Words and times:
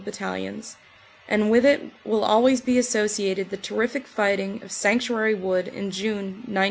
Battalions, 0.03 0.77
and 1.27 1.51
with 1.51 1.63
it 1.63 1.91
will 2.03 2.23
always 2.23 2.59
be 2.59 2.79
associated 2.79 3.51
the 3.51 3.55
terrific 3.57 4.07
fighting 4.07 4.59
of 4.63 4.71
Sanctuary 4.71 5.35
Wood 5.35 5.67
in 5.67 5.91
June, 5.91 6.41
1916. 6.47 6.59